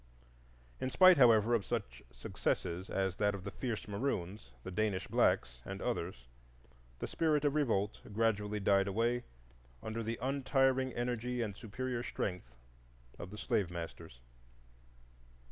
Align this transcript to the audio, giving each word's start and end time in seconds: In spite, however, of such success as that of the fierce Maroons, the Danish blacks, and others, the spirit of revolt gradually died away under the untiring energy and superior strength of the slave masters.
In 0.79 0.89
spite, 0.89 1.17
however, 1.19 1.53
of 1.53 1.63
such 1.63 2.01
success 2.11 2.65
as 2.65 3.17
that 3.17 3.35
of 3.35 3.43
the 3.43 3.51
fierce 3.51 3.87
Maroons, 3.87 4.49
the 4.63 4.71
Danish 4.71 5.05
blacks, 5.07 5.61
and 5.63 5.79
others, 5.79 6.25
the 6.97 7.05
spirit 7.05 7.45
of 7.45 7.53
revolt 7.53 8.01
gradually 8.11 8.59
died 8.59 8.87
away 8.87 9.25
under 9.83 10.01
the 10.01 10.17
untiring 10.19 10.91
energy 10.93 11.43
and 11.43 11.55
superior 11.55 12.01
strength 12.01 12.51
of 13.19 13.29
the 13.29 13.37
slave 13.37 13.69
masters. 13.69 14.21